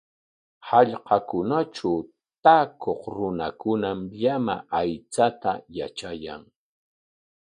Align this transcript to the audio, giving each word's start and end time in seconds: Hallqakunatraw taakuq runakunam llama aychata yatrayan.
Hallqakunatraw 0.69 1.99
taakuq 2.43 3.01
runakunam 3.15 3.99
llama 4.19 4.55
aychata 4.79 5.51
yatrayan. 5.77 6.43